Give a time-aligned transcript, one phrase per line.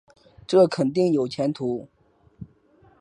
[0.47, 1.87] 这肯定有前途